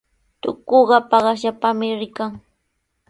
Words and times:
Tukuqa 0.41 0.97
paqasllapami 1.09 1.87
rikan. 1.99 2.31